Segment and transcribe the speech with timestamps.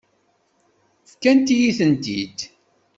[1.09, 2.37] Fkant-iyi-tent-id.